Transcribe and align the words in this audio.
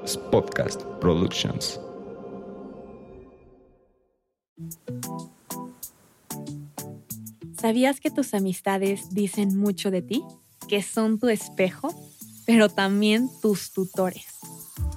Podcast 0.00 0.82
Productions. 0.98 1.78
¿Sabías 7.60 8.00
que 8.00 8.10
tus 8.10 8.32
amistades 8.32 9.10
dicen 9.10 9.58
mucho 9.58 9.90
de 9.90 10.00
ti? 10.00 10.24
Que 10.68 10.82
son 10.82 11.18
tu 11.18 11.28
espejo, 11.28 11.94
pero 12.46 12.70
también 12.70 13.28
tus 13.42 13.72
tutores. 13.72 14.38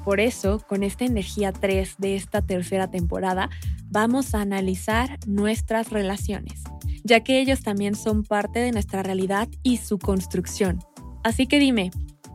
Por 0.06 0.22
eso, 0.22 0.60
con 0.68 0.84
esta 0.84 1.04
energía 1.04 1.52
3 1.52 1.96
de 1.98 2.16
esta 2.16 2.42
tercera 2.42 2.90
temporada, 2.90 3.50
vamos 3.90 4.34
a 4.34 4.42
analizar 4.42 5.20
nuestras 5.28 5.90
relaciones, 5.90 6.64
ya 7.04 7.20
que 7.26 7.42
ellos 7.42 7.62
también 7.62 7.96
son 7.96 8.24
parte 8.24 8.60
de 8.60 8.72
nuestra 8.72 9.04
realidad 9.04 9.50
y 9.64 9.78
su 9.78 10.00
construcción. 10.00 10.80
Así 11.24 11.46
que 11.46 11.60
dime, 11.60 11.92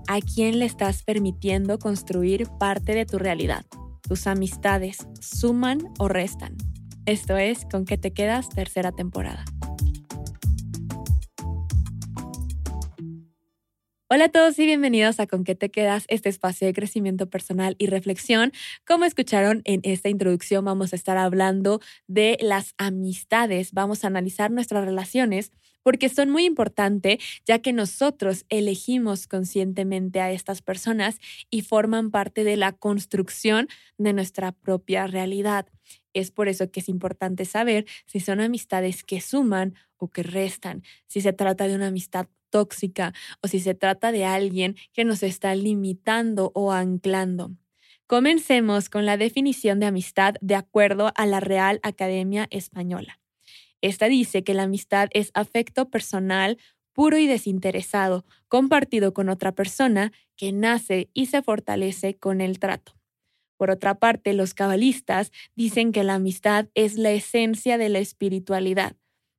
¿a 0.09 0.21
quién 0.21 0.59
le 0.59 0.65
estás 0.65 1.03
permitiendo 1.03 1.79
construir 1.79 2.49
parte 2.59 2.95
de 2.95 3.05
tu 3.05 3.19
realidad? 3.19 3.65
¿Tus 4.03 4.27
amistades 4.27 5.07
suman 5.21 5.81
o 5.99 6.09
restan? 6.09 6.57
Esto 7.05 7.37
es 7.37 7.67
Con 7.71 7.85
qué 7.85 7.99
te 7.99 8.13
quedas 8.13 8.49
tercera 8.49 8.91
temporada. 8.91 9.45
Hola 14.11 14.25
a 14.25 14.29
todos 14.31 14.59
y 14.59 14.65
bienvenidos 14.65 15.21
a 15.21 15.27
Con 15.27 15.45
qué 15.45 15.55
te 15.55 15.71
quedas, 15.71 16.07
este 16.09 16.31
espacio 16.31 16.67
de 16.67 16.73
crecimiento 16.73 17.29
personal 17.29 17.77
y 17.79 17.89
reflexión. 17.89 18.53
Como 18.87 19.05
escucharon 19.05 19.61
en 19.67 19.83
esta 19.83 20.09
introducción, 20.09 20.65
vamos 20.65 20.95
a 20.95 20.97
estar 20.97 21.19
hablando 21.19 21.83
de 22.07 22.39
las 22.41 22.73
amistades, 22.79 23.73
vamos 23.73 24.05
a 24.05 24.07
analizar 24.07 24.51
nuestras 24.51 24.87
relaciones 24.87 25.53
porque 25.83 26.09
son 26.09 26.31
muy 26.31 26.47
importantes 26.47 27.19
ya 27.45 27.59
que 27.59 27.75
nosotros 27.75 28.47
elegimos 28.49 29.27
conscientemente 29.27 30.23
a 30.23 30.33
estas 30.33 30.63
personas 30.63 31.19
y 31.51 31.61
forman 31.61 32.11
parte 32.11 32.45
de 32.45 32.57
la 32.57 32.73
construcción 32.73 33.69
de 33.99 34.15
nuestra 34.15 34.53
propia 34.53 35.07
realidad. 35.07 35.67
Es 36.15 36.31
por 36.31 36.49
eso 36.49 36.71
que 36.71 36.81
es 36.81 36.89
importante 36.89 37.45
saber 37.45 37.85
si 38.07 38.21
son 38.21 38.41
amistades 38.41 39.05
que 39.05 39.21
suman 39.21 39.75
o 39.99 40.09
que 40.09 40.23
restan, 40.23 40.83
si 41.09 41.21
se 41.21 41.35
trata 41.35 41.69
de 41.69 41.75
una 41.75 41.89
amistad 41.89 42.27
tóxica 42.51 43.13
o 43.43 43.49
si 43.49 43.61
se 43.61 43.75
trata 43.75 44.13
de 44.13 44.25
alguien 44.25 44.77
que 44.93 45.05
nos 45.05 45.23
está 45.23 45.55
limitando 45.55 46.53
o 46.55 46.73
anclando. 46.73 47.53
Comencemos 48.07 48.89
con 48.89 49.05
la 49.05 49.17
definición 49.17 49.81
de 49.81 49.87
amistad 49.87 50.35
de 50.41 50.55
acuerdo 50.55 51.13
a 51.15 51.27
la 51.27 51.41
Real 51.41 51.79
Academia 51.83 52.47
Española. 52.51 53.21
Esta 53.81 54.07
dice 54.07 54.43
que 54.45 54.55
la 54.55 54.65
amistad 54.65 55.09
es 55.13 55.31
afecto 55.35 55.91
personal 55.91 56.59
puro 56.93 57.17
y 57.19 57.27
desinteresado, 57.29 58.25
compartido 58.49 59.15
con 59.15 59.29
otra 59.29 59.53
persona 59.53 60.11
que 60.37 60.53
nace 60.53 61.11
y 61.15 61.27
se 61.27 61.43
fortalece 61.43 62.17
con 62.17 62.41
el 62.41 62.59
trato. 62.59 62.97
Por 63.57 63.71
otra 63.71 63.97
parte, 63.97 64.33
los 64.33 64.55
cabalistas 64.55 65.31
dicen 65.55 65.93
que 65.93 66.03
la 66.03 66.15
amistad 66.15 66.67
es 66.75 66.97
la 66.97 67.11
esencia 67.11 67.79
de 67.79 67.89
la 67.89 67.99
espiritualidad, 67.99 68.97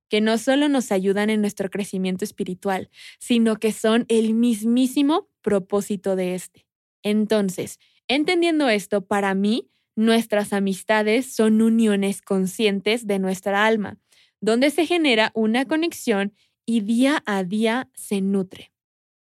que 0.10 0.22
no 0.22 0.38
solo 0.38 0.68
nos 0.70 0.92
ayudan 0.92 1.30
en 1.30 1.42
nuestro 1.42 1.70
crecimiento 1.70 2.26
espiritual, 2.26 2.90
sino 3.20 3.58
que 3.58 3.72
son 3.72 4.06
el 4.10 4.34
mismísimo 4.34 5.30
propósito 5.42 6.16
de 6.16 6.36
este. 6.36 6.66
Entonces, 7.04 7.80
entendiendo 8.08 8.68
esto, 8.70 9.06
para 9.06 9.34
mí, 9.36 9.70
nuestras 9.96 10.54
amistades 10.54 11.34
son 11.34 11.62
uniones 11.62 12.22
conscientes 12.22 13.06
de 13.06 13.20
nuestra 13.20 13.66
alma, 13.66 13.98
donde 14.42 14.70
se 14.70 14.86
genera 14.86 15.32
una 15.36 15.66
conexión 15.66 16.34
y 16.66 16.82
día 16.82 17.24
a 17.26 17.44
día 17.44 17.90
se 17.96 18.22
nutre. 18.22 18.72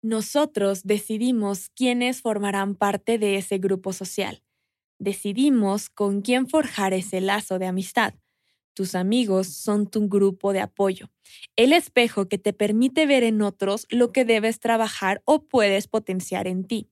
Nosotros 0.02 0.84
decidimos 0.84 1.70
quiénes 1.76 2.22
formarán 2.22 2.76
parte 2.76 3.20
de 3.20 3.36
ese 3.36 3.58
grupo 3.58 3.94
social. 3.94 4.42
Decidimos 5.00 5.90
con 5.90 6.22
quién 6.22 6.48
forjar 6.48 6.94
ese 6.94 7.22
lazo 7.22 7.60
de 7.60 7.68
amistad. 7.68 8.14
Tus 8.74 8.96
amigos 8.96 9.48
son 9.48 9.88
tu 9.88 10.08
grupo 10.08 10.54
de 10.54 10.62
apoyo, 10.62 11.12
el 11.56 11.74
espejo 11.74 12.28
que 12.30 12.38
te 12.38 12.54
permite 12.54 13.06
ver 13.06 13.24
en 13.24 13.42
otros 13.42 13.86
lo 13.90 14.12
que 14.12 14.26
debes 14.26 14.60
trabajar 14.60 15.22
o 15.26 15.44
puedes 15.48 15.88
potenciar 15.88 16.48
en 16.48 16.64
ti. 16.66 16.90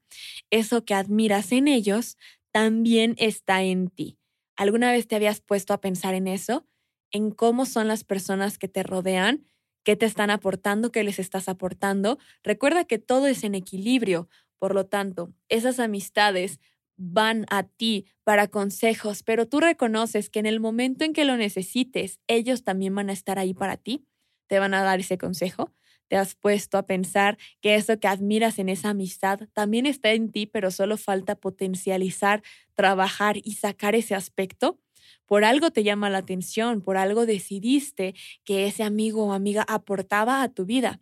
Eso 0.50 0.84
que 0.84 0.94
admiras 0.94 1.52
en 1.52 1.68
ellos 1.68 2.18
también 2.52 3.16
está 3.18 3.64
en 3.64 3.90
ti. 3.90 4.18
¿Alguna 4.56 4.92
vez 4.92 5.08
te 5.08 5.16
habías 5.16 5.40
puesto 5.40 5.74
a 5.74 5.80
pensar 5.80 6.16
en 6.16 6.28
eso? 6.28 6.68
¿En 7.12 7.32
cómo 7.32 7.66
son 7.66 7.88
las 7.88 8.04
personas 8.04 8.58
que 8.58 8.68
te 8.68 8.84
rodean? 8.84 9.46
¿Qué 9.84 9.96
te 9.96 10.06
están 10.06 10.30
aportando? 10.30 10.92
¿Qué 10.92 11.04
les 11.04 11.18
estás 11.18 11.48
aportando? 11.48 12.20
Recuerda 12.44 12.84
que 12.84 13.00
todo 13.00 13.28
es 13.28 13.44
en 13.46 13.56
equilibrio. 13.56 14.28
Por 14.60 14.76
lo 14.76 14.86
tanto, 14.86 15.34
esas 15.48 15.80
amistades 15.80 16.60
van 17.00 17.46
a 17.50 17.64
ti 17.64 18.06
para 18.24 18.48
consejos, 18.48 19.24
pero 19.24 19.48
tú 19.48 19.60
reconoces 19.62 20.30
que 20.30 20.40
en 20.40 20.46
el 20.46 20.60
momento 20.60 21.06
en 21.06 21.14
que 21.14 21.26
lo 21.26 21.38
necesites, 21.38 22.20
ellos 22.28 22.64
también 22.64 22.94
van 22.94 23.10
a 23.10 23.14
estar 23.14 23.40
ahí 23.40 23.54
para 23.54 23.78
ti, 23.78 24.06
te 24.48 24.60
van 24.60 24.74
a 24.74 24.84
dar 24.84 25.00
ese 25.00 25.18
consejo. 25.18 25.74
Te 26.10 26.18
has 26.18 26.36
puesto 26.36 26.78
a 26.78 26.88
pensar 26.88 27.38
que 27.62 27.76
eso 27.76 28.00
que 28.00 28.08
admiras 28.08 28.58
en 28.60 28.68
esa 28.68 28.90
amistad 28.90 29.42
también 29.54 29.86
está 29.86 30.12
en 30.12 30.32
ti, 30.32 30.48
pero 30.48 30.72
solo 30.72 30.98
falta 30.98 31.36
potencializar, 31.36 32.42
trabajar 32.74 33.38
y 33.38 33.54
sacar 33.54 33.96
ese 33.96 34.16
aspecto. 34.16 34.80
Por 35.26 35.46
algo 35.46 35.72
te 35.72 35.84
llama 35.84 36.10
la 36.10 36.18
atención, 36.20 36.82
por 36.82 36.98
algo 36.98 37.26
decidiste 37.26 38.16
que 38.44 38.66
ese 38.66 38.84
amigo 38.84 39.26
o 39.26 39.34
amiga 39.34 39.64
aportaba 39.68 40.42
a 40.42 40.50
tu 40.50 40.66
vida. 40.66 41.00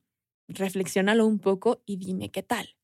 Reflexiónalo 0.50 1.26
un 1.26 1.40
poco 1.40 1.82
y 1.86 1.98
dime 1.98 2.30
qué 2.30 2.44
tal. 2.44 2.77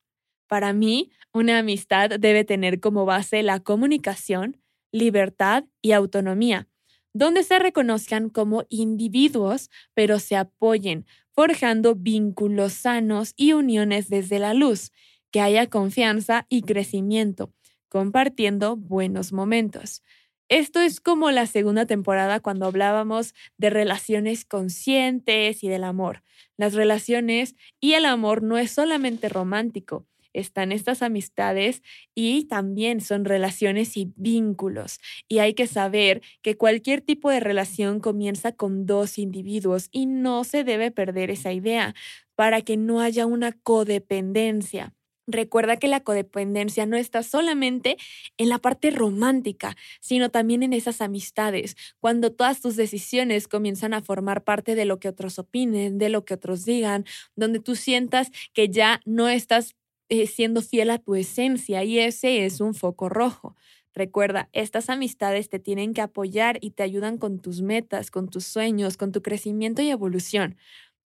Para 0.54 0.72
mí, 0.72 1.10
una 1.32 1.58
amistad 1.58 2.10
debe 2.10 2.44
tener 2.44 2.78
como 2.78 3.04
base 3.04 3.42
la 3.42 3.58
comunicación, 3.58 4.62
libertad 4.92 5.64
y 5.82 5.90
autonomía, 5.90 6.68
donde 7.12 7.42
se 7.42 7.58
reconozcan 7.58 8.30
como 8.30 8.62
individuos, 8.68 9.68
pero 9.94 10.20
se 10.20 10.36
apoyen, 10.36 11.06
forjando 11.32 11.96
vínculos 11.96 12.72
sanos 12.72 13.34
y 13.36 13.52
uniones 13.52 14.08
desde 14.08 14.38
la 14.38 14.54
luz, 14.54 14.92
que 15.32 15.40
haya 15.40 15.66
confianza 15.66 16.46
y 16.48 16.62
crecimiento, 16.62 17.52
compartiendo 17.88 18.76
buenos 18.76 19.32
momentos. 19.32 20.04
Esto 20.48 20.78
es 20.78 21.00
como 21.00 21.32
la 21.32 21.46
segunda 21.46 21.84
temporada 21.86 22.38
cuando 22.38 22.66
hablábamos 22.66 23.34
de 23.58 23.70
relaciones 23.70 24.44
conscientes 24.44 25.64
y 25.64 25.68
del 25.68 25.82
amor. 25.82 26.22
Las 26.56 26.74
relaciones 26.74 27.56
y 27.80 27.94
el 27.94 28.04
amor 28.04 28.44
no 28.44 28.56
es 28.56 28.70
solamente 28.70 29.28
romántico, 29.28 30.06
están 30.34 30.72
estas 30.72 31.02
amistades 31.02 31.82
y 32.14 32.44
también 32.44 33.00
son 33.00 33.24
relaciones 33.24 33.96
y 33.96 34.12
vínculos. 34.16 35.00
Y 35.28 35.38
hay 35.38 35.54
que 35.54 35.66
saber 35.66 36.20
que 36.42 36.56
cualquier 36.56 37.00
tipo 37.00 37.30
de 37.30 37.40
relación 37.40 38.00
comienza 38.00 38.52
con 38.52 38.84
dos 38.84 39.18
individuos 39.18 39.88
y 39.90 40.06
no 40.06 40.44
se 40.44 40.64
debe 40.64 40.90
perder 40.90 41.30
esa 41.30 41.52
idea 41.52 41.94
para 42.34 42.60
que 42.60 42.76
no 42.76 43.00
haya 43.00 43.26
una 43.26 43.52
codependencia. 43.52 44.92
Recuerda 45.26 45.78
que 45.78 45.88
la 45.88 46.00
codependencia 46.00 46.84
no 46.84 46.98
está 46.98 47.22
solamente 47.22 47.96
en 48.36 48.50
la 48.50 48.58
parte 48.58 48.90
romántica, 48.90 49.74
sino 50.00 50.30
también 50.30 50.62
en 50.62 50.74
esas 50.74 51.00
amistades, 51.00 51.76
cuando 51.98 52.30
todas 52.32 52.60
tus 52.60 52.76
decisiones 52.76 53.48
comienzan 53.48 53.94
a 53.94 54.02
formar 54.02 54.44
parte 54.44 54.74
de 54.74 54.84
lo 54.84 54.98
que 54.98 55.08
otros 55.08 55.38
opinen, 55.38 55.96
de 55.96 56.10
lo 56.10 56.26
que 56.26 56.34
otros 56.34 56.66
digan, 56.66 57.06
donde 57.36 57.60
tú 57.60 57.74
sientas 57.74 58.30
que 58.52 58.68
ya 58.68 59.00
no 59.06 59.28
estás 59.30 59.74
eh, 60.08 60.26
siendo 60.26 60.62
fiel 60.62 60.90
a 60.90 60.98
tu 60.98 61.14
esencia 61.14 61.84
y 61.84 61.98
ese 61.98 62.44
es 62.44 62.60
un 62.60 62.74
foco 62.74 63.08
rojo. 63.08 63.56
Recuerda, 63.94 64.48
estas 64.52 64.90
amistades 64.90 65.48
te 65.48 65.60
tienen 65.60 65.94
que 65.94 66.00
apoyar 66.00 66.58
y 66.60 66.70
te 66.70 66.82
ayudan 66.82 67.16
con 67.16 67.38
tus 67.38 67.62
metas, 67.62 68.10
con 68.10 68.28
tus 68.28 68.44
sueños, 68.44 68.96
con 68.96 69.12
tu 69.12 69.22
crecimiento 69.22 69.82
y 69.82 69.90
evolución, 69.90 70.56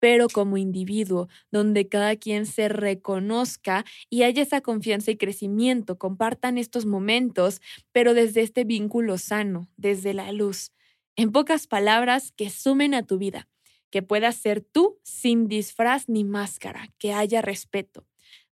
pero 0.00 0.28
como 0.28 0.58
individuo, 0.58 1.28
donde 1.50 1.88
cada 1.88 2.16
quien 2.16 2.44
se 2.44 2.68
reconozca 2.68 3.86
y 4.10 4.22
haya 4.24 4.42
esa 4.42 4.60
confianza 4.60 5.10
y 5.10 5.16
crecimiento, 5.16 5.98
compartan 5.98 6.58
estos 6.58 6.84
momentos, 6.84 7.62
pero 7.90 8.12
desde 8.12 8.42
este 8.42 8.64
vínculo 8.64 9.16
sano, 9.16 9.70
desde 9.78 10.12
la 10.12 10.30
luz. 10.32 10.72
En 11.16 11.32
pocas 11.32 11.66
palabras, 11.66 12.32
que 12.36 12.50
sumen 12.50 12.92
a 12.92 13.06
tu 13.06 13.16
vida, 13.16 13.48
que 13.90 14.02
puedas 14.02 14.36
ser 14.36 14.60
tú 14.60 14.98
sin 15.04 15.48
disfraz 15.48 16.06
ni 16.08 16.22
máscara, 16.24 16.92
que 16.98 17.14
haya 17.14 17.40
respeto. 17.40 18.04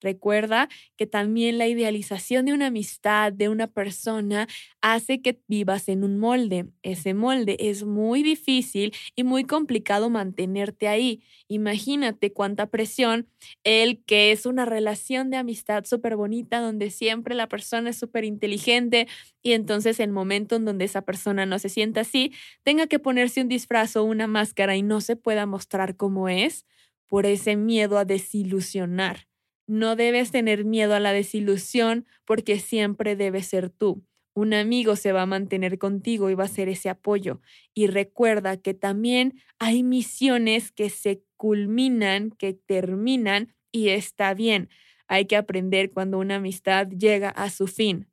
Recuerda 0.01 0.69
que 0.97 1.07
también 1.07 1.59
la 1.59 1.67
idealización 1.69 2.47
de 2.47 2.53
una 2.53 2.67
amistad, 2.67 3.33
de 3.33 3.49
una 3.49 3.67
persona, 3.67 4.47
hace 4.81 5.21
que 5.23 5.41
vivas 5.49 5.89
en 5.89 6.05
un 6.05 6.19
molde. 6.19 6.67
Ese 6.83 7.15
molde 7.15 7.57
es 7.59 7.85
muy 7.85 8.23
difícil 8.23 8.93
y 9.17 9.25
muy 9.25 9.45
complicado 9.45 10.11
mantenerte 10.11 10.89
ahí. 10.89 11.23
Imagínate 11.49 12.33
cuánta 12.33 12.67
presión 12.67 13.29
el 13.65 14.03
que 14.05 14.33
es 14.33 14.47
una 14.47 14.65
relación 14.65 15.31
de 15.31 15.37
amistad 15.37 15.85
súper 15.85 16.17
bonita 16.17 16.61
donde 16.61 16.91
siempre 16.91 17.35
la 17.35 17.49
persona 17.49 17.91
es 17.91 17.99
súper 17.99 18.25
inteligente 18.25 19.09
y 19.43 19.53
entonces 19.53 20.01
el 20.01 20.11
momento 20.13 20.57
en 20.57 20.65
donde 20.65 20.85
esa 20.85 21.03
persona 21.03 21.47
no 21.47 21.59
se 21.59 21.69
sienta 21.69 22.03
así, 22.03 22.33
tenga 22.63 22.87
que 22.87 22.99
ponerse 22.99 23.41
un 23.41 23.49
disfraz 23.49 23.97
o 23.97 24.05
una 24.05 24.27
máscara 24.27 24.77
y 24.77 24.83
no 24.83 25.01
se 25.01 25.17
pueda 25.17 25.47
mostrar 25.47 25.97
como 25.97 26.29
es 26.29 26.67
por 27.07 27.27
ese 27.27 27.57
miedo 27.57 27.99
a 27.99 28.05
desilusionar 28.05 29.28
No 29.69 29.97
debes 29.97 30.31
tener 30.33 30.65
miedo 30.65 30.95
a 30.95 31.01
la 31.01 31.13
desilusión 31.13 32.07
porque 32.25 32.59
siempre 32.59 33.17
debes 33.17 33.47
ser 33.47 33.71
tú. 33.71 34.03
Un 34.35 34.55
amigo 34.55 34.97
se 34.97 35.13
va 35.13 35.23
a 35.23 35.27
mantener 35.27 35.79
contigo 35.79 36.31
y 36.31 36.35
va 36.35 36.45
a 36.45 36.49
ser 36.49 36.69
ese 36.69 36.89
apoyo. 36.89 37.41
Y 37.75 37.87
recuerda 37.89 38.57
que 38.57 38.73
también 38.75 39.35
hay 39.59 39.83
misiones 39.83 40.73
que 40.73 40.91
se 40.91 41.23
culminan, 41.37 42.31
que 42.31 42.55
terminan 42.55 43.55
y 43.71 43.89
está 43.91 44.33
bien. 44.35 44.71
Hay 45.07 45.27
que 45.27 45.37
aprender 45.37 45.91
cuando 45.93 46.19
una 46.19 46.37
amistad 46.37 46.89
llega 46.89 47.31
a 47.31 47.51
su 47.51 47.67
fin. 47.67 48.09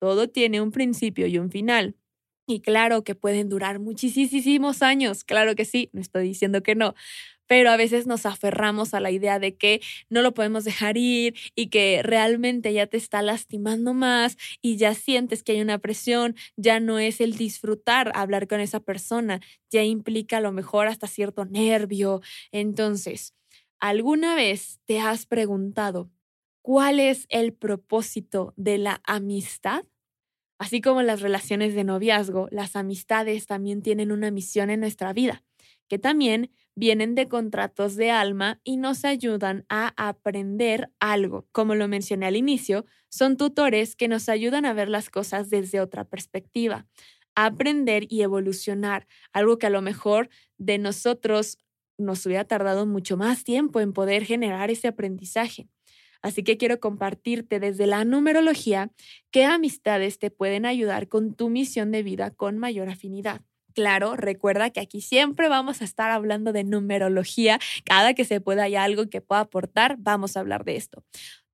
Todo 0.00 0.28
tiene 0.28 0.60
un 0.60 0.72
principio 0.72 1.26
y 1.26 1.38
un 1.38 1.50
final. 1.50 1.96
Y 2.48 2.60
claro 2.60 3.02
que 3.02 3.14
pueden 3.16 3.48
durar 3.48 3.80
muchísimos 3.80 4.82
años, 4.82 5.24
claro 5.24 5.56
que 5.56 5.64
sí, 5.64 5.90
no 5.92 6.00
estoy 6.00 6.28
diciendo 6.28 6.62
que 6.62 6.76
no, 6.76 6.94
pero 7.46 7.70
a 7.70 7.76
veces 7.76 8.06
nos 8.06 8.26
aferramos 8.26 8.94
a 8.94 9.00
la 9.00 9.10
idea 9.10 9.38
de 9.38 9.56
que 9.56 9.80
no 10.10 10.22
lo 10.22 10.34
podemos 10.34 10.64
dejar 10.64 10.96
ir 10.96 11.34
y 11.56 11.68
que 11.68 12.02
realmente 12.02 12.72
ya 12.72 12.86
te 12.86 12.96
está 12.96 13.22
lastimando 13.22 13.94
más 13.94 14.36
y 14.62 14.76
ya 14.76 14.94
sientes 14.94 15.42
que 15.42 15.52
hay 15.52 15.60
una 15.60 15.78
presión, 15.78 16.36
ya 16.56 16.80
no 16.80 16.98
es 16.98 17.20
el 17.20 17.36
disfrutar 17.36 18.12
hablar 18.14 18.48
con 18.48 18.60
esa 18.60 18.80
persona, 18.80 19.40
ya 19.70 19.82
implica 19.84 20.38
a 20.38 20.40
lo 20.40 20.52
mejor 20.52 20.88
hasta 20.88 21.06
cierto 21.08 21.44
nervio. 21.44 22.20
Entonces, 22.52 23.34
¿alguna 23.80 24.34
vez 24.36 24.80
te 24.86 25.00
has 25.00 25.26
preguntado 25.26 26.10
cuál 26.62 27.00
es 27.00 27.26
el 27.28 27.52
propósito 27.54 28.54
de 28.56 28.78
la 28.78 29.00
amistad? 29.04 29.84
Así 30.58 30.80
como 30.80 31.02
las 31.02 31.20
relaciones 31.20 31.74
de 31.74 31.84
noviazgo, 31.84 32.48
las 32.50 32.76
amistades 32.76 33.46
también 33.46 33.82
tienen 33.82 34.10
una 34.12 34.30
misión 34.30 34.70
en 34.70 34.80
nuestra 34.80 35.12
vida, 35.12 35.44
que 35.88 35.98
también 35.98 36.50
vienen 36.74 37.14
de 37.14 37.28
contratos 37.28 37.96
de 37.96 38.10
alma 38.10 38.60
y 38.64 38.76
nos 38.76 39.04
ayudan 39.04 39.64
a 39.68 39.92
aprender 39.96 40.90
algo. 41.00 41.46
Como 41.52 41.74
lo 41.74 41.88
mencioné 41.88 42.26
al 42.26 42.36
inicio, 42.36 42.84
son 43.08 43.36
tutores 43.36 43.96
que 43.96 44.08
nos 44.08 44.28
ayudan 44.28 44.64
a 44.64 44.72
ver 44.72 44.88
las 44.88 45.10
cosas 45.10 45.50
desde 45.50 45.80
otra 45.80 46.04
perspectiva, 46.04 46.86
a 47.34 47.46
aprender 47.46 48.06
y 48.08 48.22
evolucionar, 48.22 49.06
algo 49.32 49.58
que 49.58 49.66
a 49.66 49.70
lo 49.70 49.82
mejor 49.82 50.28
de 50.58 50.78
nosotros 50.78 51.58
nos 51.98 52.24
hubiera 52.26 52.44
tardado 52.44 52.86
mucho 52.86 53.16
más 53.16 53.44
tiempo 53.44 53.80
en 53.80 53.92
poder 53.92 54.24
generar 54.24 54.70
ese 54.70 54.88
aprendizaje. 54.88 55.68
Así 56.22 56.42
que 56.42 56.56
quiero 56.56 56.80
compartirte 56.80 57.60
desde 57.60 57.86
la 57.86 58.04
numerología 58.04 58.90
qué 59.30 59.44
amistades 59.44 60.18
te 60.18 60.30
pueden 60.30 60.66
ayudar 60.66 61.08
con 61.08 61.34
tu 61.34 61.48
misión 61.48 61.90
de 61.90 62.02
vida 62.02 62.30
con 62.30 62.58
mayor 62.58 62.88
afinidad. 62.88 63.42
Claro, 63.74 64.16
recuerda 64.16 64.70
que 64.70 64.80
aquí 64.80 65.02
siempre 65.02 65.50
vamos 65.50 65.82
a 65.82 65.84
estar 65.84 66.10
hablando 66.10 66.54
de 66.54 66.64
numerología. 66.64 67.58
Cada 67.84 68.14
que 68.14 68.24
se 68.24 68.40
pueda 68.40 68.62
hay 68.62 68.74
algo 68.74 69.10
que 69.10 69.20
pueda 69.20 69.42
aportar, 69.42 69.96
vamos 69.98 70.36
a 70.36 70.40
hablar 70.40 70.64
de 70.64 70.76
esto. 70.76 71.04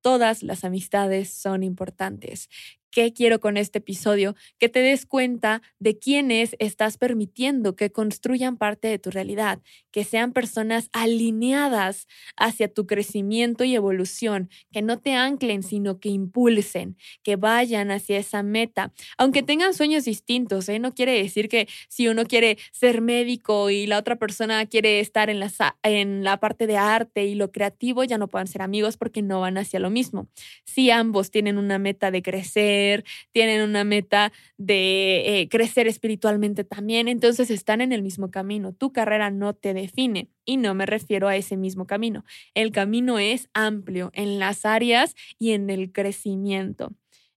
Todas 0.01 0.41
las 0.41 0.63
amistades 0.63 1.29
son 1.29 1.63
importantes. 1.63 2.47
¿Qué 2.93 3.11
quiero 3.11 3.39
con 3.39 3.57
este 3.57 3.79
episodio? 3.79 4.35
Que 4.59 4.69
te 4.69 4.77
des 4.77 5.07
cuenta 5.07 5.63
de 5.79 5.97
quiénes 5.97 6.55
estás 6.59 6.99
permitiendo 6.99 7.75
que 7.75 7.91
construyan 7.91 8.55
parte 8.55 8.87
de 8.87 8.99
tu 8.99 9.09
realidad, 9.09 9.63
que 9.89 10.03
sean 10.03 10.31
personas 10.31 10.89
alineadas 10.93 12.05
hacia 12.37 12.71
tu 12.71 12.85
crecimiento 12.85 13.63
y 13.63 13.73
evolución, 13.73 14.51
que 14.71 14.83
no 14.83 14.99
te 14.99 15.15
anclen, 15.15 15.63
sino 15.63 15.99
que 15.99 16.09
impulsen, 16.09 16.95
que 17.23 17.35
vayan 17.35 17.89
hacia 17.89 18.19
esa 18.19 18.43
meta, 18.43 18.93
aunque 19.17 19.41
tengan 19.41 19.73
sueños 19.73 20.05
distintos. 20.05 20.69
¿eh? 20.69 20.77
No 20.77 20.93
quiere 20.93 21.13
decir 21.13 21.49
que 21.49 21.67
si 21.89 22.07
uno 22.07 22.25
quiere 22.25 22.59
ser 22.71 23.01
médico 23.01 23.71
y 23.71 23.87
la 23.87 23.97
otra 23.97 24.17
persona 24.17 24.67
quiere 24.67 24.99
estar 24.99 25.31
en 25.31 25.39
la, 25.39 25.51
en 25.81 26.23
la 26.23 26.39
parte 26.39 26.67
de 26.67 26.77
arte 26.77 27.25
y 27.25 27.33
lo 27.33 27.51
creativo, 27.51 28.03
ya 28.03 28.19
no 28.19 28.27
puedan 28.27 28.45
ser 28.45 28.61
amigos 28.61 28.97
porque 28.97 29.23
no 29.23 29.41
van 29.41 29.57
hacia 29.57 29.79
lo 29.79 29.89
mismo. 29.89 30.27
Si 30.63 30.91
ambos 30.91 31.31
tienen 31.31 31.57
una 31.57 31.79
meta 31.79 32.11
de 32.11 32.21
crecer, 32.21 32.82
tienen 33.31 33.61
una 33.61 33.83
meta 33.83 34.31
de 34.57 35.41
eh, 35.41 35.49
crecer 35.49 35.87
espiritualmente 35.87 36.63
también, 36.63 37.07
entonces 37.07 37.49
están 37.49 37.81
en 37.81 37.91
el 37.91 38.01
mismo 38.03 38.31
camino. 38.31 38.73
Tu 38.73 38.91
carrera 38.91 39.31
no 39.31 39.53
te 39.53 39.73
define 39.73 40.29
y 40.45 40.57
no 40.57 40.73
me 40.73 40.85
refiero 40.85 41.27
a 41.27 41.35
ese 41.35 41.57
mismo 41.57 41.87
camino. 41.87 42.23
El 42.53 42.71
camino 42.71 43.19
es 43.19 43.49
amplio 43.53 44.11
en 44.13 44.39
las 44.39 44.65
áreas 44.65 45.15
y 45.39 45.51
en 45.51 45.69
el 45.69 45.91
crecimiento. 45.91 46.93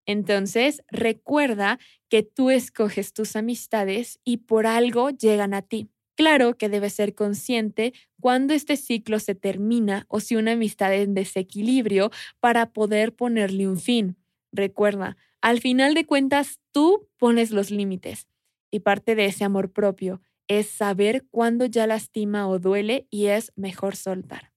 Entonces, 0.07 0.83
recuerda 0.89 1.79
que 2.09 2.23
tú 2.23 2.51
escoges 2.51 3.13
tus 3.13 3.35
amistades 3.37 4.21
y 4.25 4.39
por 4.39 4.67
algo 4.67 5.11
llegan 5.11 5.53
a 5.53 5.63
ti. 5.63 5.91
Claro 6.17 6.57
que 6.57 6.71
debes 6.71 6.95
ser 6.95 7.15
consciente 7.15 7.93
cuando 8.21 8.55
este 8.55 8.77
ciclo 8.77 9.21
se 9.21 9.35
termina 9.35 10.07
o 10.09 10.21
si 10.21 10.37
una 10.37 10.53
amistad 10.53 10.95
en 10.95 11.13
desequilibrio 11.15 12.11
para 12.41 12.73
poder 12.73 13.15
ponerle 13.15 13.69
un 13.69 13.79
fin. 13.79 14.17
Recuerda, 14.51 15.19
al 15.41 15.61
final 15.61 15.95
de 15.95 16.07
cuentas, 16.07 16.61
tú 16.73 17.09
pones 17.19 17.51
los 17.51 17.71
límites 17.71 18.29
y 18.71 18.81
parte 18.81 19.15
de 19.15 19.27
ese 19.27 19.45
amor 19.45 19.73
propio 19.73 20.21
es 20.49 20.69
saber 20.69 21.27
cuándo 21.31 21.67
ya 21.67 21.87
lastima 21.87 22.49
o 22.49 22.59
duele 22.59 23.07
y 23.11 23.27
es 23.27 23.53
mejor 23.57 23.97
soltar. 23.97 24.53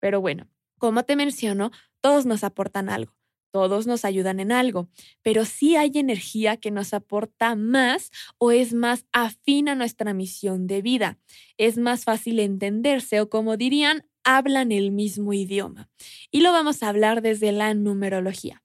Pero 0.00 0.20
bueno, 0.20 0.48
como 0.78 1.04
te 1.04 1.16
menciono, 1.16 1.70
todos 2.00 2.26
nos 2.26 2.44
aportan 2.44 2.88
algo, 2.88 3.14
todos 3.52 3.86
nos 3.86 4.04
ayudan 4.04 4.40
en 4.40 4.52
algo, 4.52 4.88
pero 5.22 5.44
sí 5.44 5.76
hay 5.76 5.92
energía 5.94 6.56
que 6.56 6.70
nos 6.70 6.92
aporta 6.92 7.54
más 7.56 8.10
o 8.38 8.50
es 8.50 8.74
más 8.74 9.06
afín 9.12 9.68
a 9.68 9.74
nuestra 9.74 10.12
misión 10.12 10.66
de 10.66 10.82
vida. 10.82 11.18
Es 11.56 11.78
más 11.78 12.04
fácil 12.04 12.40
entenderse 12.40 13.20
o 13.20 13.30
como 13.30 13.56
dirían, 13.56 14.06
hablan 14.24 14.72
el 14.72 14.90
mismo 14.90 15.32
idioma. 15.32 15.88
Y 16.30 16.40
lo 16.40 16.52
vamos 16.52 16.82
a 16.82 16.88
hablar 16.88 17.22
desde 17.22 17.52
la 17.52 17.74
numerología. 17.74 18.63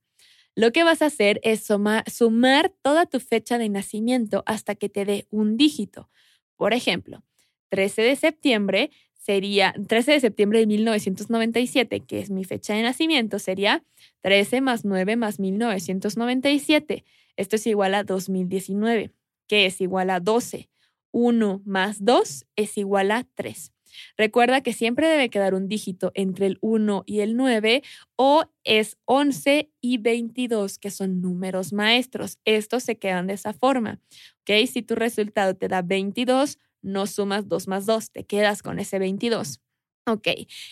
Lo 0.56 0.72
que 0.72 0.84
vas 0.84 1.02
a 1.02 1.08
hacer 1.08 1.40
es 1.44 1.64
sumar, 1.64 2.72
toda 2.82 3.06
tu 3.06 3.20
fecha 3.20 3.58
de 3.58 3.70
nacimiento 3.70 4.44
hasta 4.46 4.76
que 4.76 4.90
te 4.90 5.06
dé 5.06 5.28
un 5.30 5.58
dígito. 5.58 6.10
Por 6.56 6.74
ejemplo, 6.74 7.24
13 7.70 8.02
de 8.02 8.16
septiembre 8.16 8.92
sería 9.14 9.74
13 9.88 10.14
de 10.14 10.20
septiembre 10.20 10.60
de 10.60 10.68
1997, 10.68 12.02
que 12.02 12.20
es 12.20 12.30
mi 12.30 12.44
fecha 12.44 12.74
de 12.74 12.82
nacimiento, 12.82 13.40
sería 13.40 13.84
13 14.22 14.62
más 14.62 14.86
9 14.86 15.16
más 15.16 15.40
1997. 15.40 17.06
Esto 17.38 17.56
es 17.56 17.68
igual 17.68 17.96
a 17.96 18.04
2019, 18.04 19.12
que 19.48 19.66
es 19.66 19.80
igual 19.82 20.10
a 20.10 20.20
12. 20.20 20.70
1 21.12 21.62
más 21.66 22.04
2 22.04 22.46
es 22.56 22.78
igual 22.78 23.12
a 23.12 23.26
3. 23.36 23.72
Recuerda 24.18 24.62
que 24.62 24.74
siempre 24.74 25.08
debe 25.08 25.30
quedar 25.30 25.54
un 25.54 25.68
dígito 25.68 26.12
entre 26.16 26.48
el 26.48 26.58
1 26.62 27.04
y 27.06 27.20
el 27.20 27.36
9 27.36 27.84
o 28.16 28.44
es 28.64 28.98
11 29.06 29.72
y 29.82 29.98
22, 29.98 30.78
que 30.78 30.92
son 30.92 31.22
números 31.22 31.74
maestros. 31.74 32.38
Estos 32.46 32.84
se 32.84 32.98
quedan 32.98 33.28
de 33.28 33.34
esa 33.34 33.54
forma. 33.54 34.00
¿Ok? 34.42 34.68
Si 34.68 34.82
tu 34.82 34.96
resultado 34.96 35.56
te 35.56 35.68
da 35.68 35.82
22, 35.82 36.58
no 36.82 37.08
sumas 37.08 37.48
2 37.48 37.68
más 37.68 37.86
2, 37.86 38.12
te 38.12 38.26
quedas 38.26 38.64
con 38.64 38.80
ese 38.80 39.00
22. 39.00 39.62
Ok, 40.08 40.28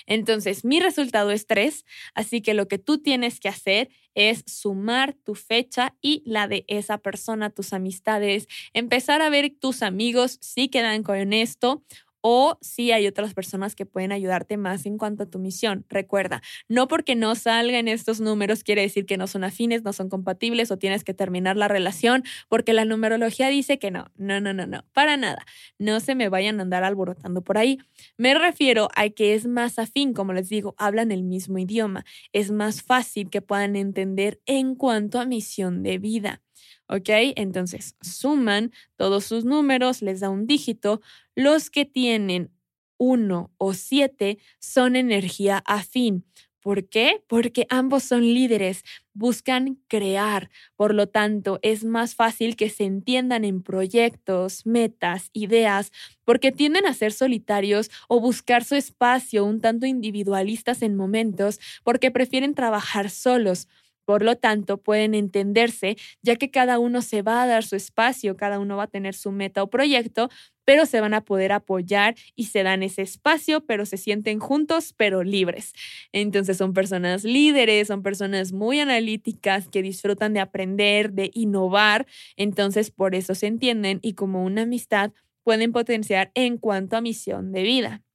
entonces 0.08 0.66
mi 0.66 0.80
resultado 0.80 1.30
es 1.30 1.46
3, 1.46 1.86
así 2.16 2.42
que 2.42 2.56
lo 2.56 2.68
que 2.68 2.80
tú 2.80 2.98
tienes 2.98 3.40
que 3.40 3.50
hacer 3.50 3.90
es 4.16 4.44
sumar 4.48 5.14
tu 5.14 5.36
fecha 5.36 5.96
y 6.02 6.24
la 6.26 6.48
de 6.48 6.66
esa 6.68 6.98
persona, 6.98 7.52
tus 7.52 7.72
amistades, 7.72 8.48
empezar 8.74 9.22
a 9.22 9.30
ver 9.30 9.54
tus 9.60 9.84
amigos 9.84 10.40
si 10.42 10.70
quedan 10.70 11.04
con 11.04 11.34
esto 11.34 11.84
o 12.30 12.58
si 12.60 12.92
hay 12.92 13.08
otras 13.08 13.34
personas 13.34 13.74
que 13.74 13.86
pueden 13.86 14.12
ayudarte 14.12 14.58
más 14.58 14.86
en 14.86 14.98
cuanto 14.98 15.24
a 15.24 15.26
tu 15.28 15.40
misión. 15.40 15.86
Recuerda, 15.88 16.42
no 16.68 16.90
porque 16.90 17.16
no 17.16 17.36
salgan 17.36 17.88
estos 17.88 18.20
números 18.20 18.66
quiere 18.66 18.82
decir 18.82 19.06
que 19.06 19.16
no 19.16 19.28
son 19.28 19.46
afines, 19.46 19.84
no 19.84 19.94
son 19.94 20.10
compatibles 20.10 20.70
o 20.70 20.78
tienes 20.78 21.06
que 21.06 21.14
terminar 21.14 21.56
la 21.56 21.70
relación, 21.70 22.26
porque 22.50 22.74
la 22.74 22.84
numerología 22.84 23.48
dice 23.48 23.80
que 23.80 23.92
no, 23.92 24.12
no, 24.18 24.42
no, 24.42 24.54
no, 24.54 24.68
no, 24.68 24.84
para 24.92 25.16
nada. 25.16 25.46
No 25.80 26.02
se 26.02 26.16
me 26.16 26.28
vayan 26.28 26.60
a 26.60 26.64
andar 26.64 26.84
alborotando 26.84 27.44
por 27.44 27.58
ahí. 27.58 27.78
Me 28.18 28.34
refiero 28.34 28.90
a 28.98 29.08
que 29.08 29.34
es 29.34 29.48
más 29.48 29.80
afín, 29.80 30.12
como 30.12 30.34
les 30.34 30.50
digo, 30.50 30.76
hablan 30.78 31.14
el 31.14 31.24
mismo 31.24 31.60
idioma. 31.60 32.04
Es 32.34 32.52
más 32.52 32.84
fácil 32.84 33.30
que 33.30 33.42
puedan 33.42 33.78
entender 33.78 34.42
en 34.46 34.76
cuanto 34.76 35.22
a 35.22 35.26
misión 35.26 35.82
de 35.82 35.98
vida. 35.98 36.42
¿Ok? 36.88 37.10
Entonces, 37.36 37.96
suman 38.02 38.72
todos 38.96 39.26
sus 39.26 39.46
números, 39.46 40.02
les 40.02 40.20
da 40.22 40.30
un 40.30 40.48
dígito. 40.48 41.02
Los 41.36 41.70
que 41.70 41.86
tienen 41.86 42.52
1 42.98 43.52
o 43.58 43.74
7 43.74 44.38
son 44.60 44.96
energía 44.96 45.64
afín. 45.66 46.26
¿Por 46.68 46.90
qué? 46.90 47.24
Porque 47.28 47.66
ambos 47.70 48.04
son 48.04 48.24
líderes, 48.24 48.84
buscan 49.14 49.80
crear, 49.88 50.50
por 50.76 50.94
lo 50.94 51.08
tanto 51.08 51.60
es 51.62 51.86
más 51.86 52.14
fácil 52.14 52.58
que 52.58 52.70
se 52.70 52.84
entiendan 52.84 53.46
en 53.46 53.64
proyectos, 53.64 54.66
metas, 54.66 55.30
ideas, 55.32 55.92
porque 56.26 56.52
tienden 56.52 56.86
a 56.86 56.94
ser 56.94 57.14
solitarios 57.14 57.90
o 58.10 58.20
buscar 58.20 58.66
su 58.66 58.76
espacio 58.76 59.46
un 59.46 59.62
tanto 59.62 59.86
individualistas 59.86 60.82
en 60.82 60.98
momentos, 60.98 61.60
porque 61.86 62.12
prefieren 62.12 62.54
trabajar 62.54 63.10
solos 63.10 63.70
Por 64.08 64.24
lo 64.24 64.38
tanto, 64.38 64.78
pueden 64.78 65.14
entenderse, 65.14 65.98
ya 66.22 66.38
que 66.38 66.50
cada 66.50 66.80
uno 66.80 67.02
se 67.02 67.24
va 67.24 67.44
a 67.44 67.48
dar 67.48 67.66
su 67.66 67.76
espacio, 67.76 68.38
cada 68.38 68.58
uno 68.58 68.78
va 68.78 68.84
a 68.84 68.88
tener 68.88 69.14
su 69.16 69.34
meta 69.34 69.62
o 69.64 69.70
proyecto, 69.70 70.30
pero 70.64 70.86
se 70.86 71.02
van 71.02 71.14
a 71.14 71.26
poder 71.26 71.52
apoyar 71.52 72.16
y 72.34 72.46
se 72.46 72.64
dan 72.64 72.84
ese 72.84 73.02
espacio, 73.02 73.66
pero 73.66 73.86
se 73.86 73.98
sienten 73.98 74.40
juntos, 74.40 74.94
pero 74.96 75.24
libres. 75.26 75.74
Entonces 76.14 76.56
son 76.58 76.72
personas 76.74 77.26
líderes, 77.26 77.90
son 77.90 78.02
personas 78.02 78.54
muy 78.54 78.80
analíticas 78.80 79.68
que 79.68 79.82
disfrutan 79.82 80.34
de 80.34 80.40
aprender, 80.40 81.12
de 81.12 81.30
innovar, 81.34 82.08
entonces 82.38 82.92
por 82.92 83.14
eso 83.14 83.36
se 83.36 83.48
entienden 83.48 84.00
y 84.02 84.14
como 84.14 84.44
una 84.46 84.62
amistad 84.64 85.12
pueden 85.44 85.74
potenciar 85.74 86.32
en 86.34 86.58
cuanto 86.58 86.96
a 86.98 87.02
misión 87.02 87.52
de 87.52 87.64
vida. 87.64 88.07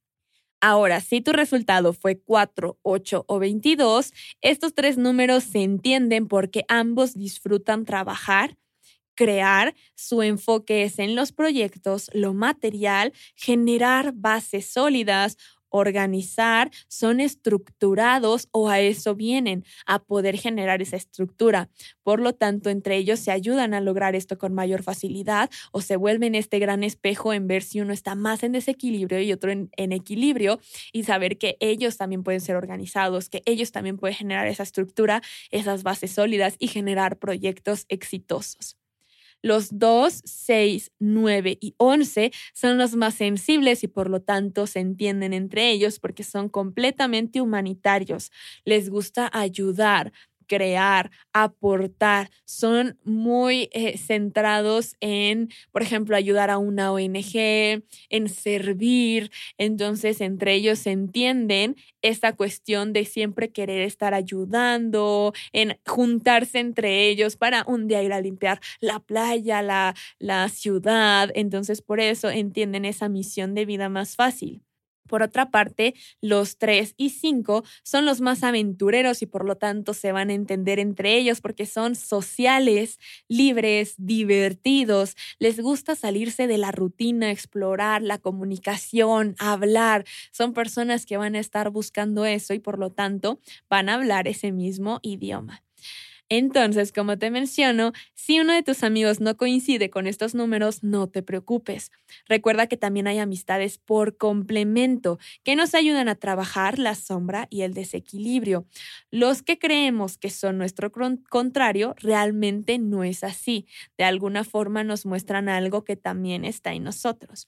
Ahora, 0.65 1.01
si 1.01 1.19
tu 1.19 1.33
resultado 1.33 1.91
fue 1.91 2.17
4, 2.21 2.79
8 2.83 3.25
o 3.27 3.37
22, 3.37 4.13
estos 4.41 4.73
tres 4.73 4.97
números 4.97 5.43
se 5.43 5.61
entienden 5.61 6.29
porque 6.29 6.63
ambos 6.69 7.15
disfrutan 7.15 7.83
trabajar, 7.83 8.55
crear, 9.13 9.75
su 9.95 10.21
enfoque 10.21 10.83
es 10.83 10.99
en 10.99 11.15
los 11.15 11.33
proyectos, 11.33 12.09
lo 12.13 12.33
material, 12.33 13.11
generar 13.35 14.13
bases 14.15 14.65
sólidas, 14.67 15.35
organizar, 15.73 16.69
son 16.87 17.19
estructurados 17.19 18.47
o 18.51 18.69
a 18.69 18.79
eso 18.79 19.15
vienen, 19.15 19.65
a 19.87 20.03
poder 20.03 20.37
generar 20.37 20.83
esa 20.83 20.97
estructura. 20.97 21.69
Por 22.03 22.19
lo 22.19 22.33
tanto, 22.33 22.69
entre 22.69 22.95
ellos 22.95 23.19
se 23.19 23.31
ayudan 23.31 23.73
a 23.73 23.81
lograr 23.81 24.15
esto 24.15 24.37
con 24.37 24.53
mayor 24.53 24.83
facilidad 24.83 25.49
o 25.71 25.81
se 25.81 25.95
vuelven 25.95 26.35
este 26.35 26.59
gran 26.59 26.83
espejo 26.83 27.33
en 27.33 27.47
ver 27.47 27.63
si 27.63 27.81
uno 27.81 27.91
está 27.91 28.13
más 28.13 28.43
en 28.43 28.51
desequilibrio 28.51 29.19
y 29.19 29.33
otro 29.33 29.51
en, 29.51 29.69
equilibrio 29.75 30.59
y 30.91 31.03
saber 31.03 31.37
que 31.39 31.57
ellos 31.59 31.97
también 31.97 32.23
pueden 32.23 32.41
ser 32.41 32.55
organizados, 32.55 33.29
que 33.29 33.41
ellos 33.45 33.71
también 33.71 33.97
pueden 33.97 34.15
generar 34.15 34.47
esa 34.47 34.63
estructura, 34.63 35.23
esas 35.49 35.81
bases 35.81 36.11
sólidas 36.11 36.55
y 36.59 36.67
generar 36.67 37.17
proyectos 37.17 37.85
exitosos. 37.89 38.77
Los 39.43 39.77
2, 39.77 40.21
6, 40.25 40.91
9 40.99 41.57
y 41.61 41.75
11 41.77 42.31
son 42.53 42.77
los 42.79 42.95
más 42.95 43.13
sensibles 43.15 43.83
y 43.83 43.87
por 43.89 44.09
lo 44.09 44.21
tanto 44.21 44.67
se 44.67 44.79
entienden 44.79 45.33
entre 45.33 45.69
ellos 45.69 45.99
porque 45.99 46.23
son 46.23 46.49
completamente 46.49 47.41
humanitarios. 47.41 48.31
Les 48.65 48.89
gusta 48.89 49.29
ayudar, 49.33 50.13
crear, 50.47 51.11
aportar, 51.33 52.29
son 52.45 52.97
muy 53.03 53.69
eh, 53.73 53.97
centrados 53.97 54.95
en, 54.99 55.49
por 55.71 55.81
ejemplo, 55.81 56.15
ayudar 56.15 56.49
a 56.49 56.57
una 56.57 56.91
ONG, 56.91 57.83
en 58.09 58.29
servir. 58.29 59.31
Entonces, 59.57 60.21
entre 60.21 60.53
ellos 60.55 60.79
se 60.79 60.91
entienden 60.91 61.75
esta 62.01 62.33
cuestión 62.35 62.93
de 62.93 63.05
siempre 63.05 63.51
querer 63.51 63.81
estar 63.81 64.13
ayudando, 64.13 65.33
en 65.51 65.77
juntarse 65.85 66.59
entre 66.59 67.07
ellos 67.09 67.37
para 67.37 67.63
un 67.67 67.87
día 67.87 68.03
ir 68.03 68.13
a 68.13 68.21
limpiar 68.21 68.59
la 68.79 68.99
playa, 68.99 69.61
la, 69.61 69.95
la 70.19 70.49
ciudad. 70.49 71.31
Entonces, 71.35 71.81
por 71.81 71.99
eso 71.99 72.29
entienden 72.29 72.85
esa 72.85 73.09
misión 73.09 73.53
de 73.55 73.65
vida 73.65 73.89
más 73.89 74.15
fácil. 74.15 74.63
Por 75.07 75.23
otra 75.23 75.51
parte, 75.51 75.93
los 76.21 76.57
3 76.57 76.93
y 76.97 77.09
5 77.09 77.63
son 77.83 78.05
los 78.05 78.21
más 78.21 78.43
aventureros 78.43 79.21
y 79.21 79.25
por 79.25 79.45
lo 79.45 79.57
tanto 79.57 79.93
se 79.93 80.11
van 80.11 80.29
a 80.29 80.33
entender 80.33 80.79
entre 80.79 81.17
ellos 81.17 81.41
porque 81.41 81.65
son 81.65 81.95
sociales, 81.95 82.99
libres, 83.27 83.95
divertidos, 83.97 85.15
les 85.39 85.59
gusta 85.59 85.95
salirse 85.95 86.47
de 86.47 86.57
la 86.57 86.71
rutina, 86.71 87.31
explorar 87.31 88.01
la 88.01 88.17
comunicación, 88.17 89.35
hablar. 89.39 90.05
Son 90.31 90.53
personas 90.53 91.05
que 91.05 91.17
van 91.17 91.35
a 91.35 91.39
estar 91.39 91.69
buscando 91.69 92.25
eso 92.25 92.53
y 92.53 92.59
por 92.59 92.79
lo 92.79 92.91
tanto 92.91 93.39
van 93.69 93.89
a 93.89 93.95
hablar 93.95 94.27
ese 94.27 94.51
mismo 94.51 94.99
idioma. 95.01 95.62
Entonces, 96.35 96.91
como 96.91 97.19
te 97.19 97.29
menciono, 97.29 97.91
si 98.15 98.39
uno 98.39 98.53
de 98.53 98.63
tus 98.63 98.81
amigos 98.81 99.19
no 99.19 99.37
coincide 99.37 99.91
con 99.91 100.07
estos 100.07 100.33
números, 100.33 100.81
no 100.81 101.05
te 101.07 101.21
preocupes. 101.21 101.91
Recuerda 102.27 102.65
que 102.65 102.75
también 102.75 103.05
hay 103.05 103.19
amistades 103.19 103.77
por 103.77 104.17
complemento 104.17 105.19
que 105.43 105.55
nos 105.55 105.75
ayudan 105.75 106.09
a 106.09 106.15
trabajar 106.15 106.79
la 106.79 106.95
sombra 106.95 107.45
y 107.51 107.61
el 107.61 107.75
desequilibrio. 107.75 108.65
Los 109.11 109.43
que 109.43 109.59
creemos 109.59 110.17
que 110.17 110.31
son 110.31 110.57
nuestro 110.57 110.91
contrario 111.29 111.93
realmente 111.99 112.79
no 112.79 113.03
es 113.03 113.23
así. 113.23 113.67
De 113.99 114.03
alguna 114.03 114.43
forma 114.43 114.83
nos 114.83 115.05
muestran 115.05 115.49
algo 115.49 115.83
que 115.83 115.97
también 115.97 116.45
está 116.45 116.73
en 116.73 116.83
nosotros. 116.83 117.47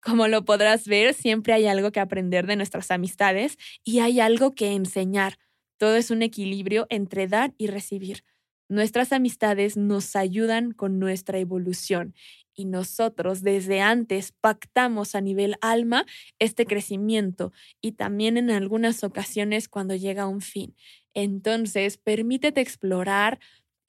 Como 0.00 0.26
lo 0.26 0.46
podrás 0.46 0.86
ver, 0.86 1.12
siempre 1.12 1.52
hay 1.52 1.66
algo 1.66 1.92
que 1.92 2.00
aprender 2.00 2.46
de 2.46 2.56
nuestras 2.56 2.90
amistades 2.90 3.58
y 3.84 4.00
hay 4.00 4.20
algo 4.20 4.54
que 4.54 4.72
enseñar. 4.72 5.38
Todo 5.78 5.96
es 5.96 6.10
un 6.10 6.22
equilibrio 6.22 6.86
entre 6.90 7.26
dar 7.26 7.54
y 7.58 7.66
recibir. 7.66 8.24
Nuestras 8.68 9.12
amistades 9.12 9.76
nos 9.76 10.16
ayudan 10.16 10.72
con 10.72 10.98
nuestra 10.98 11.38
evolución 11.38 12.14
y 12.54 12.64
nosotros 12.66 13.42
desde 13.42 13.80
antes 13.80 14.32
pactamos 14.32 15.14
a 15.14 15.20
nivel 15.20 15.56
alma 15.60 16.06
este 16.38 16.64
crecimiento 16.64 17.52
y 17.80 17.92
también 17.92 18.36
en 18.36 18.50
algunas 18.50 19.04
ocasiones 19.04 19.68
cuando 19.68 19.94
llega 19.94 20.26
un 20.26 20.40
fin. 20.40 20.74
Entonces, 21.14 21.98
permítete 21.98 22.60
explorar 22.60 23.38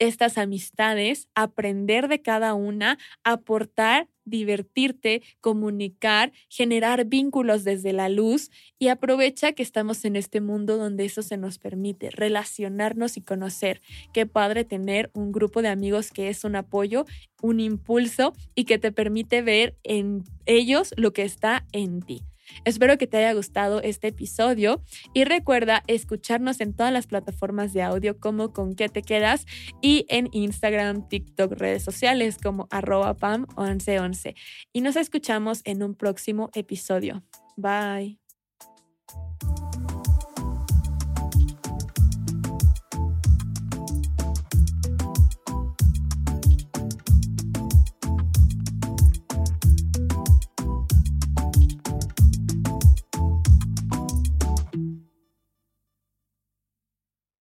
estas 0.06 0.38
amistades, 0.38 1.28
aprender 1.34 2.08
de 2.08 2.22
cada 2.22 2.54
una, 2.54 2.98
aportar, 3.22 4.08
divertirte, 4.24 5.22
comunicar, 5.40 6.32
generar 6.48 7.04
vínculos 7.04 7.64
desde 7.64 7.92
la 7.92 8.08
luz 8.08 8.50
y 8.78 8.88
aprovecha 8.88 9.52
que 9.52 9.62
estamos 9.62 10.04
en 10.04 10.16
este 10.16 10.40
mundo 10.40 10.76
donde 10.76 11.04
eso 11.04 11.22
se 11.22 11.36
nos 11.36 11.58
permite, 11.58 12.10
relacionarnos 12.10 13.16
y 13.16 13.20
conocer. 13.20 13.82
Qué 14.12 14.26
padre 14.26 14.64
tener 14.64 15.10
un 15.14 15.32
grupo 15.32 15.62
de 15.62 15.68
amigos 15.68 16.10
que 16.10 16.28
es 16.28 16.44
un 16.44 16.56
apoyo, 16.56 17.04
un 17.42 17.60
impulso 17.60 18.32
y 18.54 18.64
que 18.64 18.78
te 18.78 18.92
permite 18.92 19.42
ver 19.42 19.76
en 19.82 20.24
ellos 20.46 20.94
lo 20.96 21.12
que 21.12 21.22
está 21.22 21.66
en 21.72 22.00
ti. 22.00 22.22
Espero 22.64 22.98
que 22.98 23.06
te 23.06 23.18
haya 23.18 23.32
gustado 23.32 23.80
este 23.82 24.08
episodio 24.08 24.82
y 25.12 25.24
recuerda 25.24 25.82
escucharnos 25.86 26.60
en 26.60 26.74
todas 26.74 26.92
las 26.92 27.06
plataformas 27.06 27.72
de 27.72 27.82
audio 27.82 28.18
como 28.18 28.52
con 28.52 28.74
qué 28.74 28.88
te 28.88 29.02
quedas 29.02 29.46
y 29.80 30.06
en 30.08 30.28
Instagram, 30.32 31.08
TikTok, 31.08 31.52
redes 31.52 31.82
sociales 31.82 32.38
como 32.42 32.66
arroba 32.70 33.16
pam1111. 33.16 34.34
Y 34.72 34.80
nos 34.80 34.96
escuchamos 34.96 35.60
en 35.64 35.82
un 35.82 35.94
próximo 35.94 36.50
episodio. 36.54 37.22
Bye. 37.56 38.23